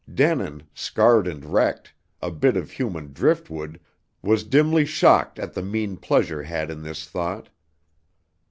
Denin, 0.11 0.63
scarred 0.73 1.27
and 1.27 1.45
wrecked, 1.45 1.93
a 2.23 2.31
bit 2.31 2.57
of 2.57 2.71
human 2.71 3.13
driftwood, 3.13 3.79
was 4.23 4.43
dimly 4.43 4.83
shocked 4.83 5.37
at 5.37 5.53
the 5.53 5.61
mean 5.61 5.95
pleasure 5.95 6.41
had 6.41 6.71
in 6.71 6.81
this 6.81 7.05
thought. 7.07 7.49